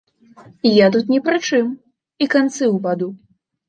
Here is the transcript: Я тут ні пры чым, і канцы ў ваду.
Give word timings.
Я 0.77 0.87
тут 0.95 1.13
ні 1.15 1.21
пры 1.29 1.37
чым, 1.47 1.71
і 2.23 2.33
канцы 2.39 2.63
ў 2.73 2.77
ваду. 2.91 3.17